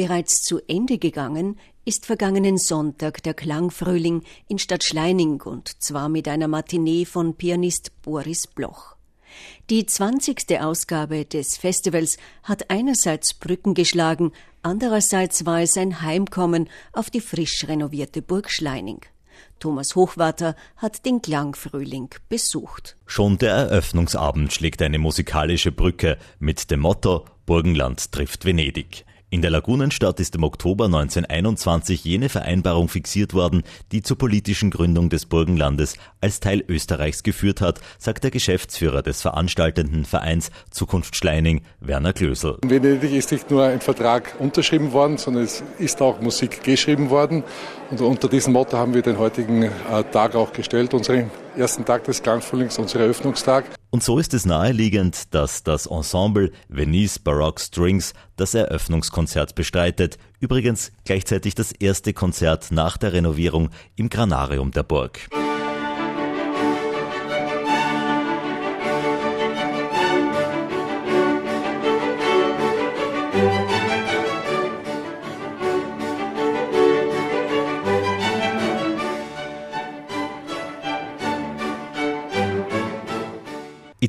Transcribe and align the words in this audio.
Bereits 0.00 0.40
zu 0.40 0.60
Ende 0.66 0.96
gegangen 0.96 1.60
ist 1.84 2.06
vergangenen 2.06 2.56
Sonntag 2.56 3.22
der 3.22 3.34
Klangfrühling 3.34 4.22
in 4.48 4.58
Stadt 4.58 4.82
Schleining 4.82 5.42
und 5.42 5.82
zwar 5.82 6.08
mit 6.08 6.26
einer 6.26 6.48
Matinee 6.48 7.04
von 7.04 7.34
Pianist 7.34 7.92
Boris 8.00 8.46
Bloch. 8.46 8.96
Die 9.68 9.84
zwanzigste 9.84 10.64
Ausgabe 10.64 11.26
des 11.26 11.58
Festivals 11.58 12.16
hat 12.44 12.70
einerseits 12.70 13.34
Brücken 13.34 13.74
geschlagen, 13.74 14.32
andererseits 14.62 15.44
war 15.44 15.60
es 15.60 15.76
ein 15.76 16.00
Heimkommen 16.00 16.70
auf 16.94 17.10
die 17.10 17.20
frisch 17.20 17.68
renovierte 17.68 18.22
Burg 18.22 18.50
Schleining. 18.50 19.02
Thomas 19.58 19.96
Hochwater 19.96 20.56
hat 20.78 21.04
den 21.04 21.20
Klangfrühling 21.20 22.08
besucht. 22.30 22.96
Schon 23.04 23.36
der 23.36 23.52
Eröffnungsabend 23.52 24.50
schlägt 24.50 24.80
eine 24.80 24.98
musikalische 24.98 25.72
Brücke 25.72 26.16
mit 26.38 26.70
dem 26.70 26.80
Motto 26.80 27.26
Burgenland 27.44 28.12
trifft 28.12 28.46
Venedig. 28.46 29.04
In 29.32 29.42
der 29.42 29.52
Lagunenstadt 29.52 30.18
ist 30.18 30.34
im 30.34 30.42
Oktober 30.42 30.86
1921 30.86 32.04
jene 32.04 32.28
Vereinbarung 32.28 32.88
fixiert 32.88 33.32
worden, 33.32 33.62
die 33.92 34.02
zur 34.02 34.18
politischen 34.18 34.72
Gründung 34.72 35.08
des 35.08 35.24
Burgenlandes 35.24 35.94
als 36.20 36.40
Teil 36.40 36.64
Österreichs 36.66 37.22
geführt 37.22 37.60
hat, 37.60 37.80
sagt 37.98 38.24
der 38.24 38.32
Geschäftsführer 38.32 39.02
des 39.02 39.22
veranstaltenden 39.22 40.04
Vereins 40.04 40.50
Zukunft 40.70 41.14
Schleining, 41.14 41.62
Werner 41.78 42.12
Klösel. 42.12 42.58
In 42.62 42.70
Venedig 42.70 43.12
ist 43.12 43.30
nicht 43.30 43.52
nur 43.52 43.62
ein 43.62 43.80
Vertrag 43.80 44.34
unterschrieben 44.40 44.90
worden, 44.90 45.16
sondern 45.16 45.44
es 45.44 45.62
ist 45.78 46.02
auch 46.02 46.20
Musik 46.20 46.64
geschrieben 46.64 47.08
worden. 47.10 47.44
Und 47.92 48.00
unter 48.00 48.28
diesem 48.28 48.52
Motto 48.52 48.78
haben 48.78 48.94
wir 48.94 49.02
den 49.02 49.18
heutigen 49.18 49.62
äh, 49.62 49.70
Tag 50.10 50.34
auch 50.34 50.52
gestellt, 50.52 50.92
unseren 50.92 51.30
ersten 51.56 51.84
Tag 51.84 52.02
des 52.02 52.20
Klangfrühlings, 52.20 52.80
unseren 52.80 53.02
Eröffnungstag. 53.02 53.66
Und 53.90 54.04
so 54.04 54.18
ist 54.18 54.34
es 54.34 54.46
naheliegend, 54.46 55.34
dass 55.34 55.64
das 55.64 55.86
Ensemble 55.86 56.52
Venice 56.68 57.18
Baroque 57.18 57.60
Strings 57.60 58.14
das 58.36 58.54
Eröffnungskonzert 58.54 59.56
bestreitet, 59.56 60.16
übrigens 60.38 60.92
gleichzeitig 61.04 61.56
das 61.56 61.72
erste 61.72 62.12
Konzert 62.12 62.70
nach 62.70 62.96
der 62.96 63.12
Renovierung 63.12 63.70
im 63.96 64.08
Granarium 64.08 64.70
der 64.70 64.84
Burg. 64.84 65.28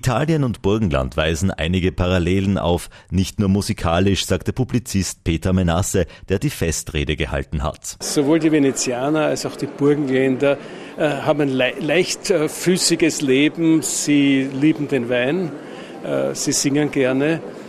Italien 0.02 0.44
und 0.44 0.64
Burgenland 0.64 1.16
weisen 1.16 1.52
einige 1.52 1.92
Parallelen 1.92 2.58
auf, 2.58 2.90
nicht 3.12 3.40
nur 3.40 3.50
musikalisch, 3.50 4.26
sagt 4.26 4.48
der 4.48 4.52
Publizist 4.52 5.24
Peter 5.24 5.54
Menasse, 5.54 6.08
der 6.28 6.40
die 6.40 6.50
Festrede 6.50 7.16
gehalten 7.16 7.62
hat. 7.62 7.98
Sowohl 8.02 8.40
die 8.40 8.52
Venezianer 8.52 9.26
als 9.26 9.46
auch 9.46 9.56
die 9.56 9.68
Burgenländer 9.68 10.58
äh, 10.98 11.08
haben 11.08 11.42
ein 11.42 11.50
le 11.50 11.74
leichtfüßiges 11.80 13.22
Leben, 13.22 13.84
sie 13.84 14.50
lieben 14.52 14.88
den 14.88 15.08
Wein, 15.08 15.52
äh, 16.04 16.34
sie 16.34 16.52
singen 16.52 16.90
gerne. 16.90 17.34
äh, 17.36 17.61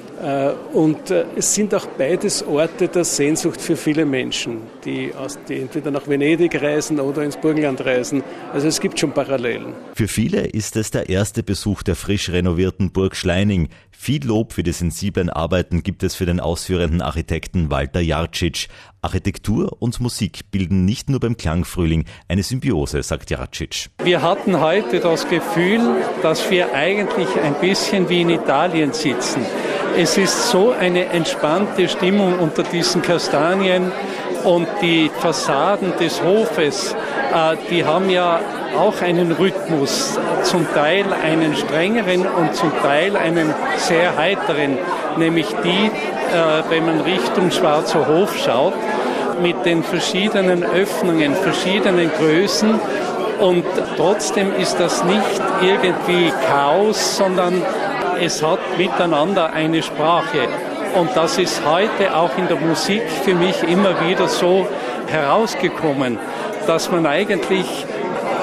und 0.72 1.10
äh, 1.10 1.24
es 1.36 1.54
sind 1.54 1.74
auch 1.74 1.86
beides 1.86 2.42
Orte 2.46 2.88
der 2.88 3.04
Sehnsucht 3.04 3.60
für 3.60 3.76
viele 3.76 4.04
Menschen, 4.04 4.62
die, 4.84 5.12
aus, 5.14 5.38
die 5.48 5.60
entweder 5.60 5.90
nach 5.90 6.06
Venedig 6.06 6.60
reisen 6.60 7.00
oder 7.00 7.22
ins 7.22 7.36
Burgenland 7.36 7.84
reisen. 7.84 8.22
Also 8.52 8.68
es 8.68 8.80
gibt 8.80 8.98
schon 9.00 9.12
Parallelen. 9.12 9.74
Für 9.94 10.08
viele 10.08 10.46
ist 10.46 10.76
es 10.76 10.90
der 10.90 11.08
erste 11.08 11.42
Besuch 11.42 11.82
der 11.82 11.96
frisch 11.96 12.30
renovierten 12.30 12.92
Burg 12.92 13.16
Schleining. 13.16 13.68
Viel 13.90 14.26
Lob 14.26 14.52
für 14.52 14.62
die 14.62 14.72
sensiblen 14.72 15.30
Arbeiten 15.30 15.82
gibt 15.82 16.02
es 16.02 16.14
für 16.14 16.26
den 16.26 16.40
ausführenden 16.40 17.02
Architekten 17.02 17.70
Walter 17.70 18.00
Jarcic. 18.00 18.68
Architektur 19.00 19.76
und 19.80 20.00
Musik 20.00 20.50
bilden 20.50 20.84
nicht 20.84 21.10
nur 21.10 21.20
beim 21.20 21.36
Klangfrühling 21.36 22.04
eine 22.28 22.42
Symbiose, 22.42 23.02
sagt 23.02 23.30
Jarcic. 23.30 23.90
Wir 24.02 24.22
hatten 24.22 24.60
heute 24.60 25.00
das 25.00 25.28
Gefühl, 25.28 25.80
dass 26.22 26.50
wir 26.50 26.74
eigentlich 26.74 27.28
ein 27.42 27.54
bisschen 27.60 28.08
wie 28.08 28.22
in 28.22 28.30
Italien 28.30 28.92
sitzen. 28.92 29.42
Es 29.96 30.16
ist 30.16 30.48
so 30.48 30.72
eine 30.78 31.06
entspannte 31.06 31.86
Stimmung 31.86 32.38
unter 32.38 32.62
diesen 32.62 33.02
Kastanien 33.02 33.92
und 34.42 34.66
die 34.80 35.10
Fassaden 35.20 35.92
des 36.00 36.22
Hofes, 36.22 36.96
äh, 37.34 37.56
die 37.70 37.84
haben 37.84 38.08
ja 38.08 38.40
auch 38.78 39.02
einen 39.02 39.32
Rhythmus, 39.32 40.18
zum 40.44 40.66
Teil 40.72 41.04
einen 41.22 41.54
strengeren 41.54 42.26
und 42.26 42.54
zum 42.54 42.72
Teil 42.80 43.16
einen 43.18 43.54
sehr 43.76 44.16
heiteren, 44.16 44.78
nämlich 45.18 45.46
die, 45.62 45.86
äh, 45.86 46.62
wenn 46.70 46.86
man 46.86 47.00
Richtung 47.02 47.50
Schwarzer 47.50 48.08
Hof 48.08 48.34
schaut, 48.38 48.74
mit 49.42 49.64
den 49.66 49.82
verschiedenen 49.82 50.64
Öffnungen, 50.64 51.34
verschiedenen 51.34 52.10
Größen. 52.18 52.80
Und 53.40 53.64
trotzdem 53.96 54.54
ist 54.54 54.78
das 54.78 55.04
nicht 55.04 55.42
irgendwie 55.60 56.32
Chaos, 56.48 57.16
sondern 57.16 57.62
es 58.22 58.40
hat 58.40 58.60
miteinander 58.78 59.52
eine 59.52 59.82
Sprache. 59.82 60.46
Und 60.94 61.10
das 61.16 61.38
ist 61.38 61.60
heute 61.66 62.14
auch 62.14 62.30
in 62.38 62.46
der 62.46 62.56
Musik 62.56 63.02
für 63.24 63.34
mich 63.34 63.62
immer 63.64 63.94
wieder 64.06 64.28
so 64.28 64.66
herausgekommen, 65.08 66.18
dass 66.66 66.90
man 66.90 67.06
eigentlich 67.06 67.66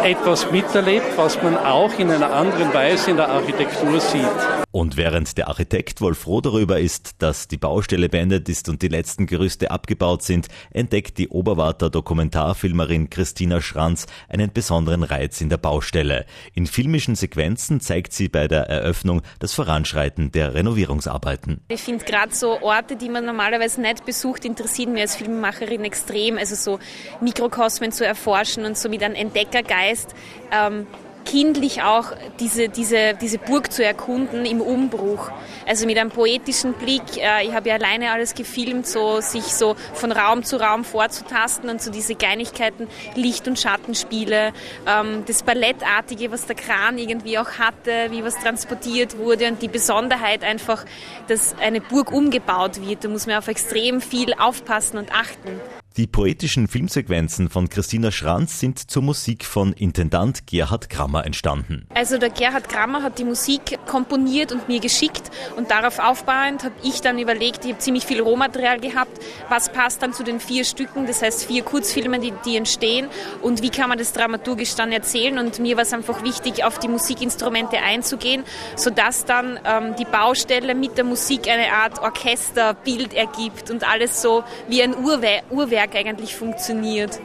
etwas 0.04 0.52
miterlebt, 0.52 1.18
was 1.18 1.42
man 1.42 1.58
auch 1.58 1.98
in 1.98 2.12
einer 2.12 2.34
anderen 2.34 2.74
Weise 2.74 3.12
in 3.12 3.18
der 3.18 3.30
Architektur 3.30 4.00
sieht. 4.00 4.69
Und 4.72 4.98
während 4.98 5.38
der 5.38 5.48
Architekt 5.48 6.00
wohl 6.00 6.14
froh 6.14 6.42
darüber 6.42 6.80
ist, 6.80 7.22
dass 7.24 7.48
die 7.48 7.58
Baustelle 7.58 8.08
beendet 8.08 8.48
ist 8.50 8.70
und 8.70 8.84
die 8.84 8.88
letzten 8.88 9.26
Gerüste 9.26 9.72
abgebaut 9.72 10.22
sind, 10.22 10.48
entdeckt 10.72 11.18
die 11.18 11.30
Oberwarter 11.30 11.90
Dokumentarfilmerin 11.90 13.10
Christina 13.10 13.62
Schranz 13.62 14.06
einen 14.28 14.54
besonderen 14.54 15.02
Reiz 15.02 15.42
in 15.42 15.50
der 15.50 15.58
Baustelle. 15.58 16.26
In 16.54 16.68
filmischen 16.68 17.16
Sequenzen 17.16 17.80
zeigt 17.80 18.14
sie 18.14 18.30
bei 18.30 18.48
der 18.48 18.70
Eröffnung 18.70 19.24
das 19.40 19.56
Voranschreiten 19.56 20.32
der 20.32 20.54
Renovierungsarbeiten. 20.54 21.62
Ich 21.70 21.82
finde 21.82 22.06
gerade 22.06 22.36
so 22.36 22.62
Orte, 22.62 22.96
die 22.96 23.10
man 23.10 23.26
normalerweise 23.26 23.82
nicht 23.82 24.06
besucht, 24.06 24.46
interessieren 24.46 24.94
mich 24.94 25.02
als 25.02 25.16
Filmemacherin 25.16 25.84
extrem. 25.84 26.38
Also 26.38 26.54
so 26.54 26.80
Mikrokosmen 27.22 27.92
zu 27.92 28.06
erforschen 28.06 28.66
und 28.66 28.78
so 28.78 28.88
mit 28.88 29.02
einem 29.02 29.16
Entdeckergeist. 29.16 30.14
Ähm, 30.52 30.86
kindlich 31.26 31.82
auch 31.82 32.12
diese, 32.40 32.70
diese, 32.70 33.14
diese 33.20 33.38
Burg 33.38 33.72
zu 33.72 33.84
erkunden 33.84 34.46
im 34.46 34.62
Umbruch. 34.62 35.32
Also 35.68 35.86
mit 35.86 35.98
einem 35.98 36.10
poetischen 36.10 36.74
Blick. 36.74 37.18
Äh, 37.18 37.46
ich 37.46 37.54
habe 37.54 37.70
ja 37.70 37.76
alleine 37.76 38.12
alles 38.12 38.34
gefilmt, 38.34 38.88
so 38.88 39.22
sich 39.22 39.44
so 39.44 39.76
von 39.94 40.12
Raum 40.12 40.44
zu 40.44 40.58
Raum 40.58 40.84
vorzutasten 40.84 41.70
und 41.70 41.82
so 41.82 41.92
diese 41.92 42.16
Kleinigkeiten, 42.16 42.88
Licht- 43.16 43.48
und 43.48 43.60
Schattenspiele, 43.60 44.54
ähm, 44.88 45.24
das 45.28 45.44
Ballettartige, 45.44 46.32
was 46.32 46.46
der 46.46 46.56
Kran 46.56 46.98
irgendwie 46.98 47.38
auch 47.38 47.52
hatte, 47.60 48.08
wie 48.10 48.24
was 48.24 48.40
transportiert 48.40 49.18
wurde 49.18 49.48
und 49.48 49.62
die 49.62 49.68
Besonderheit 49.68 50.44
einfach, 50.44 50.86
dass 51.28 51.56
eine 51.60 51.82
Burg 51.82 52.12
umgebaut 52.12 52.86
wird. 52.86 53.04
Da 53.04 53.10
muss 53.10 53.28
man 53.28 53.38
auf 53.38 53.48
extrem 53.48 54.02
viel 54.02 54.34
aufpassen 54.34 54.98
und 54.98 55.12
achten. 55.12 55.60
Die 55.98 56.06
poetischen 56.06 56.68
Filmsequenzen 56.68 57.50
von 57.50 57.68
Christina 57.68 58.12
Schranz 58.12 58.60
sind 58.60 58.92
zur 58.92 59.02
Musik 59.02 59.44
von 59.44 59.74
Intendant 59.74 60.46
Gerhard 60.46 60.88
Krammer 60.88 61.26
entstanden. 61.26 61.88
Also 61.96 62.20
der 62.20 62.30
Gerhard 62.30 62.70
Krammer 62.70 63.02
hat 63.02 63.18
die 63.18 63.24
Musik 63.24 63.80
komponiert 63.88 64.52
und 64.52 64.68
mir 64.70 64.80
geschickt 64.80 65.32
und 65.58 65.72
darauf 65.72 65.98
aufbauend 65.98 66.64
habe 66.64 66.76
ich 66.84 67.02
dann 67.02 67.18
überlegt, 67.18 67.66
ich 67.66 67.72
habe 67.72 67.80
ziemlich 67.80 68.06
viel 68.06 68.22
Rohmaterial 68.22 68.80
gehabt, 68.80 69.20
was 69.50 69.70
passt 69.70 70.04
dann 70.04 70.14
zu 70.14 70.24
den 70.24 70.40
vier 70.40 70.64
Stücken, 70.64 71.08
das 71.08 71.24
heißt 71.24 71.46
vier 71.46 71.64
Kurzfilme, 71.64 72.20
die, 72.20 72.34
die 72.46 72.56
entstehen 72.56 73.08
und 73.42 73.64
wie 73.64 73.72
kann 73.72 73.90
man 73.90 73.98
das 73.98 74.14
dramaturgisch 74.14 74.76
dann 74.76 74.92
erzählen 74.92 75.40
und 75.40 75.60
mir 75.60 75.76
war 75.76 75.84
es 75.84 75.92
einfach 75.92 76.24
wichtig, 76.24 76.64
auf 76.64 76.78
die 76.78 76.88
Musikinstrumente 76.88 77.78
einzugehen, 77.78 78.44
sodass 78.76 79.26
dann 79.26 79.60
ähm, 79.66 79.96
die 79.98 80.06
Baustelle 80.06 80.76
mit 80.76 80.98
der 80.98 81.04
Musik 81.04 81.48
eine 81.50 81.74
Art 81.74 82.00
Orchesterbild 82.00 83.16
ergibt 83.16 83.72
und 83.72 83.90
alles 83.90 84.22
so 84.22 84.44
wie 84.68 84.84
ein 84.84 84.96
Uhrwerk 84.96 85.79
Netzwerk 85.80 85.96
eigentlich 85.96 86.36
funktioniert 86.36 87.22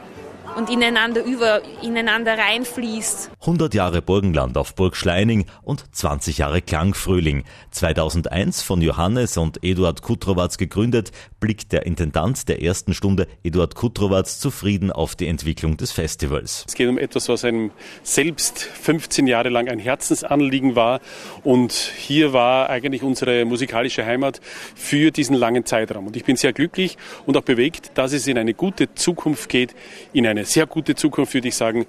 und 0.57 0.71
ineinander 0.71 1.25
über, 1.25 1.63
ineinander 1.83 2.39
reinfließt. 2.39 3.31
100 3.41 3.75
Jahre 3.75 4.03
Burgenland 4.03 4.57
auf 4.57 4.75
Burg 4.75 4.97
Schleining 4.97 5.47
und 5.63 5.85
20 5.95 6.39
Jahre 6.39 6.63
Klangfrühling. 6.63 7.45
2001 7.71 8.63
von 8.63 8.81
Johannes 8.81 9.37
und 9.37 9.63
Eduard 9.63 10.03
Kutrowatz 10.03 10.59
gegründet, 10.59 11.11
blickt 11.41 11.73
der 11.73 11.87
Intendant 11.87 12.49
der 12.49 12.63
ersten 12.63 12.95
Stunde, 12.95 13.27
Eduard 13.43 13.75
Kutrowatz, 13.75 14.39
zufrieden 14.39 14.91
auf 14.91 15.15
die 15.15 15.27
Entwicklung 15.27 15.77
des 15.77 15.93
Festivals. 15.93 16.65
Es 16.67 16.75
geht 16.75 16.89
um 16.89 16.99
etwas, 16.99 17.29
was 17.29 17.45
einem 17.45 17.71
selbst 18.03 18.63
15 18.63 19.27
Jahre 19.27 19.49
lang 19.49 19.69
ein 19.69 19.79
Herzensanliegen 19.79 20.77
war 20.77 21.01
und 21.43 21.73
hier 21.73 22.33
war 22.33 22.71
eigentlich 22.71 23.03
unsere 23.03 23.45
musikalische 23.45 24.07
Heimat 24.07 24.41
für 24.75 25.11
diesen 25.11 25.37
langen 25.37 25.67
Zeitraum. 25.67 26.07
Und 26.07 26.17
ich 26.17 26.25
bin 26.25 26.37
sehr 26.37 26.53
glücklich 26.53 26.97
und 27.27 27.37
auch 27.37 27.43
bewegt, 27.43 27.93
dass 27.95 28.13
es 28.13 28.27
in 28.27 28.39
eine 28.39 28.55
gute 28.55 28.95
Zukunft 28.95 29.49
geht, 29.49 29.75
in 30.13 30.27
eine 30.27 30.44
sehr 30.45 30.67
gute 30.67 30.95
Zukunft, 30.95 31.35
würde 31.35 31.49
ich 31.49 31.57
sagen. 31.57 31.87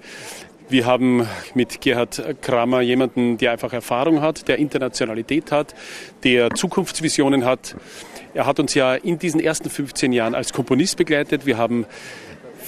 Wir 0.68 0.84
haben 0.84 1.28
mit 1.54 1.80
Gerhard 1.80 2.22
Kramer 2.42 2.80
jemanden, 2.80 3.38
der 3.38 3.52
einfach 3.52 3.72
Erfahrung 3.72 4.20
hat, 4.20 4.48
der 4.48 4.58
Internationalität 4.58 5.52
hat, 5.52 5.74
der 6.24 6.50
Zukunftsvisionen 6.50 7.44
hat. 7.44 7.76
Er 8.34 8.46
hat 8.46 8.58
uns 8.58 8.74
ja 8.74 8.94
in 8.96 9.18
diesen 9.18 9.40
ersten 9.40 9.70
15 9.70 10.12
Jahren 10.12 10.34
als 10.34 10.52
Komponist 10.52 10.96
begleitet. 10.96 11.46
Wir 11.46 11.56
haben 11.56 11.86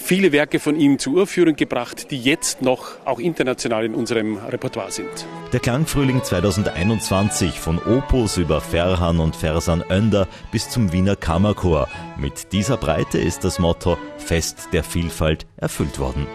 viele 0.09 0.33
Werke 0.33 0.59
von 0.59 0.75
ihm 0.75 0.99
zur 0.99 1.13
Urführung 1.13 1.55
gebracht, 1.55 2.11
die 2.11 2.19
jetzt 2.19 2.63
noch 2.63 2.93
auch 3.05 3.19
international 3.19 3.85
in 3.85 3.95
unserem 3.95 4.39
Repertoire 4.39 4.91
sind. 4.91 5.27
Der 5.53 5.61
Klangfrühling 5.61 6.25
2021 6.25 7.61
von 7.61 7.79
Opus 7.79 8.39
über 8.39 8.63
Ferhan 8.63 9.21
und 9.21 9.37
Fersan 9.37 9.85
Önder 9.91 10.27
bis 10.51 10.71
zum 10.71 10.95
Wiener 10.95 11.15
Kammerchor. 11.15 11.89
Mit 12.19 12.55
dieser 12.55 12.79
Breite 12.79 13.19
ist 13.19 13.45
das 13.45 13.59
Motto 13.59 13.99
Fest 14.17 14.69
der 14.73 14.83
Vielfalt 14.83 15.45
erfüllt 15.59 15.99
worden. 15.99 16.27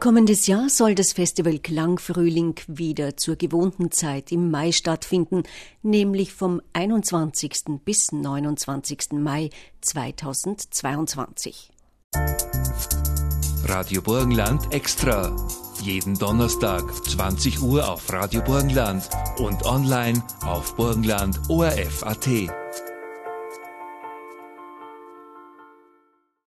Kommendes 0.00 0.46
Jahr 0.46 0.70
soll 0.70 0.94
das 0.94 1.12
Festival 1.12 1.58
Klangfrühling 1.58 2.54
wieder 2.68 3.18
zur 3.18 3.36
gewohnten 3.36 3.90
Zeit 3.90 4.32
im 4.32 4.50
Mai 4.50 4.72
stattfinden, 4.72 5.42
nämlich 5.82 6.32
vom 6.32 6.62
21. 6.72 7.82
bis 7.84 8.12
29. 8.12 9.12
Mai 9.12 9.50
2022. 9.82 11.68
Radio 13.72 14.02
Burgenland 14.02 14.72
extra. 14.72 15.34
Jeden 15.80 16.18
Donnerstag 16.18 16.82
20 17.04 17.62
Uhr 17.62 17.88
auf 17.88 18.12
Radio 18.12 18.42
Burgenland 18.42 19.08
und 19.38 19.64
online 19.64 20.22
auf 20.44 20.76
Burgenland 20.76 21.40
ORF.at. 21.48 22.61